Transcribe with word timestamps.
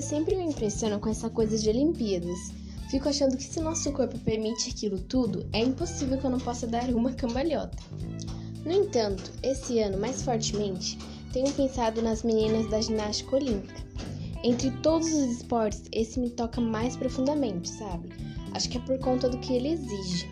sempre 0.00 0.36
me 0.36 0.44
impressiono 0.44 0.98
com 0.98 1.08
essa 1.08 1.28
coisa 1.28 1.58
de 1.58 1.68
Olimpíadas. 1.68 2.52
Fico 2.90 3.08
achando 3.08 3.36
que 3.36 3.44
se 3.44 3.60
nosso 3.60 3.92
corpo 3.92 4.18
permite 4.18 4.70
aquilo 4.70 4.98
tudo, 4.98 5.48
é 5.52 5.60
impossível 5.60 6.18
que 6.18 6.24
eu 6.24 6.30
não 6.30 6.40
possa 6.40 6.66
dar 6.66 6.88
uma 6.90 7.12
cambalhota. 7.12 7.78
No 8.64 8.72
entanto, 8.72 9.30
esse 9.42 9.78
ano, 9.78 9.98
mais 9.98 10.22
fortemente, 10.22 10.98
tenho 11.32 11.52
pensado 11.52 12.02
nas 12.02 12.22
meninas 12.22 12.68
da 12.68 12.80
ginástica 12.80 13.36
olímpica. 13.36 13.80
Entre 14.42 14.70
todos 14.82 15.06
os 15.06 15.36
esportes, 15.36 15.84
esse 15.92 16.18
me 16.18 16.30
toca 16.30 16.60
mais 16.60 16.96
profundamente, 16.96 17.68
sabe? 17.68 18.08
Acho 18.52 18.68
que 18.68 18.78
é 18.78 18.80
por 18.80 18.98
conta 18.98 19.28
do 19.28 19.38
que 19.38 19.52
ele 19.54 19.68
exige. 19.68 20.28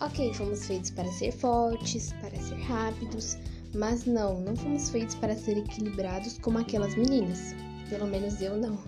Ok, 0.00 0.32
fomos 0.34 0.66
feitos 0.66 0.90
para 0.90 1.10
ser 1.12 1.32
fortes, 1.32 2.12
para 2.20 2.36
ser 2.40 2.58
rápidos, 2.62 3.36
mas 3.74 4.04
não, 4.04 4.40
não 4.40 4.56
fomos 4.56 4.88
feitos 4.90 5.14
para 5.16 5.36
ser 5.36 5.58
equilibrados 5.58 6.38
como 6.38 6.58
aquelas 6.58 6.96
meninas. 6.96 7.54
Pelo 7.88 8.06
menos 8.06 8.40
eu 8.40 8.56
não. 8.56 8.78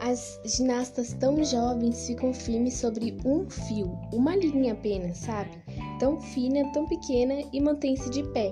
As 0.00 0.38
ginastas 0.44 1.14
tão 1.14 1.42
jovens 1.42 2.06
ficam 2.06 2.34
firmes 2.34 2.74
sobre 2.74 3.16
um 3.24 3.48
fio, 3.48 3.98
uma 4.12 4.36
linha 4.36 4.74
apenas, 4.74 5.18
sabe? 5.18 5.50
Tão 5.98 6.20
fina, 6.20 6.70
tão 6.72 6.86
pequena 6.86 7.42
e 7.52 7.60
mantém-se 7.60 8.10
de 8.10 8.22
pé. 8.32 8.50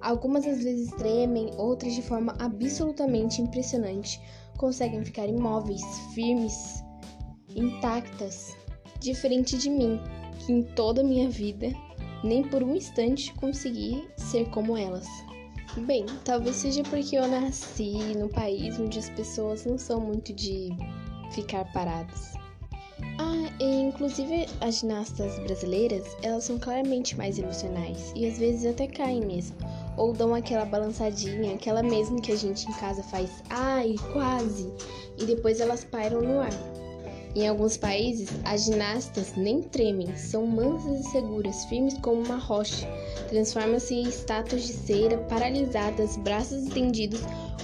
Algumas 0.00 0.46
às 0.46 0.62
vezes 0.62 0.90
tremem, 0.92 1.50
outras 1.56 1.94
de 1.94 2.02
forma 2.02 2.36
absolutamente 2.38 3.40
impressionante 3.40 4.20
conseguem 4.58 5.02
ficar 5.02 5.26
imóveis, 5.26 5.80
firmes, 6.14 6.84
intactas, 7.48 8.54
diferente 9.00 9.56
de 9.56 9.70
mim, 9.70 9.98
que 10.38 10.52
em 10.52 10.62
toda 10.62 11.00
a 11.00 11.04
minha 11.04 11.30
vida 11.30 11.72
nem 12.22 12.42
por 12.42 12.62
um 12.62 12.74
instante 12.74 13.32
consegui 13.34 14.08
ser 14.16 14.48
como 14.50 14.76
elas. 14.76 15.06
Bem, 15.76 16.06
talvez 16.24 16.56
seja 16.56 16.82
porque 16.84 17.16
eu 17.16 17.26
nasci 17.26 18.14
no 18.16 18.28
país 18.28 18.78
onde 18.78 18.98
as 18.98 19.10
pessoas 19.10 19.66
não 19.66 19.76
são 19.76 20.00
muito 20.00 20.32
de 20.32 20.70
ficar 21.32 21.64
paradas. 21.72 22.34
Ah, 23.18 23.52
e 23.60 23.80
inclusive 23.80 24.46
as 24.60 24.80
ginastas 24.80 25.38
brasileiras, 25.40 26.16
elas 26.22 26.44
são 26.44 26.58
claramente 26.58 27.16
mais 27.16 27.38
emocionais 27.38 28.12
e 28.14 28.26
às 28.26 28.38
vezes 28.38 28.66
até 28.66 28.86
caem 28.86 29.24
mesmo, 29.24 29.56
ou 29.96 30.12
dão 30.12 30.34
aquela 30.34 30.64
balançadinha, 30.64 31.54
aquela 31.54 31.82
mesmo 31.82 32.22
que 32.22 32.32
a 32.32 32.36
gente 32.36 32.68
em 32.68 32.72
casa 32.74 33.02
faz, 33.02 33.42
ai, 33.50 33.96
quase, 34.12 34.72
e 35.18 35.24
depois 35.24 35.60
elas 35.60 35.84
pairam 35.84 36.20
no 36.20 36.40
ar. 36.40 36.73
Em 37.36 37.48
alguns 37.48 37.76
países, 37.76 38.28
as 38.44 38.64
ginastas 38.64 39.34
nem 39.36 39.60
tremem, 39.60 40.16
são 40.16 40.46
mansas 40.46 41.00
e 41.00 41.10
seguras, 41.10 41.64
firmes 41.64 41.98
como 41.98 42.22
uma 42.22 42.36
rocha. 42.36 42.86
Transformam-se 43.28 43.94
em 43.94 44.04
estátuas 44.04 44.64
de 44.64 44.72
cera, 44.72 45.18
paralisadas, 45.18 46.16
braços 46.18 46.62
estendidos, 46.62 47.20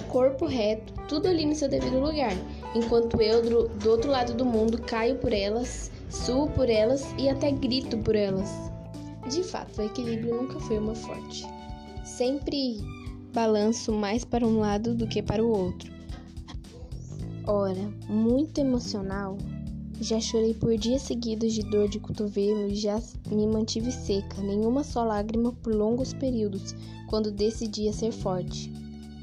corpo 0.09 0.45
reto, 0.45 0.93
tudo 1.07 1.29
ali 1.29 1.45
no 1.45 1.55
seu 1.55 1.69
devido 1.69 1.99
lugar. 1.99 2.33
Enquanto 2.75 3.21
eu, 3.21 3.69
do, 3.69 3.89
outro 3.89 4.11
lado 4.11 4.33
do 4.33 4.43
mundo, 4.43 4.81
caio 4.81 5.15
por 5.19 5.31
elas, 5.31 5.89
suo 6.09 6.49
por 6.49 6.69
elas 6.69 7.05
e 7.17 7.29
até 7.29 7.49
grito 7.49 7.97
por 7.99 8.13
elas. 8.13 8.49
De 9.29 9.41
fato, 9.41 9.81
o 9.81 9.85
equilíbrio 9.85 10.35
nunca 10.35 10.59
foi 10.59 10.79
uma 10.79 10.95
forte. 10.95 11.47
Sempre 12.03 12.83
balanço 13.33 13.93
mais 13.93 14.25
para 14.25 14.45
um 14.45 14.59
lado 14.59 14.93
do 14.93 15.07
que 15.07 15.21
para 15.21 15.41
o 15.41 15.49
outro. 15.49 15.89
Ora, 17.47 17.81
muito 18.09 18.59
emocional, 18.59 19.37
já 20.01 20.19
chorei 20.19 20.55
por 20.55 20.75
dias 20.75 21.03
seguidos 21.03 21.53
de 21.53 21.61
dor 21.61 21.87
de 21.87 21.99
cotovelo 21.99 22.67
e 22.67 22.75
já 22.75 22.99
me 23.29 23.45
mantive 23.45 23.91
seca, 23.91 24.41
nenhuma 24.41 24.83
só 24.83 25.03
lágrima 25.03 25.53
por 25.53 25.75
longos 25.75 26.11
períodos, 26.11 26.75
quando 27.07 27.31
decidia 27.31 27.93
ser 27.93 28.11
forte. 28.11 28.73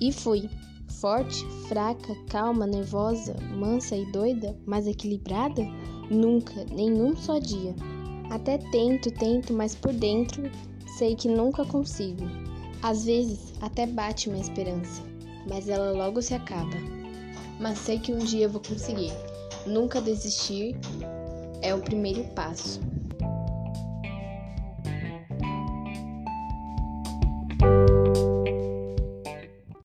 E 0.00 0.12
fui. 0.12 0.48
Forte, 0.86 1.44
fraca, 1.66 2.14
calma, 2.28 2.66
nervosa, 2.66 3.34
mansa 3.56 3.96
e 3.96 4.06
doida, 4.06 4.56
mas 4.64 4.86
equilibrada? 4.86 5.64
Nunca, 6.10 6.64
nenhum 6.72 7.16
só 7.16 7.38
dia. 7.38 7.74
Até 8.30 8.58
tento, 8.58 9.10
tento, 9.10 9.52
mas 9.52 9.74
por 9.74 9.92
dentro 9.92 10.48
sei 10.96 11.16
que 11.16 11.28
nunca 11.28 11.64
consigo. 11.64 12.24
Às 12.82 13.04
vezes 13.04 13.52
até 13.60 13.84
bate 13.84 14.28
minha 14.30 14.42
esperança, 14.42 15.02
mas 15.48 15.68
ela 15.68 15.90
logo 15.90 16.22
se 16.22 16.34
acaba. 16.34 16.76
Mas 17.60 17.78
sei 17.78 17.98
que 17.98 18.12
um 18.12 18.18
dia 18.18 18.48
vou 18.48 18.60
conseguir. 18.60 19.12
Nunca 19.68 20.00
desistir 20.00 20.76
é 21.60 21.74
o 21.74 21.80
primeiro 21.80 22.24
passo. 22.34 22.80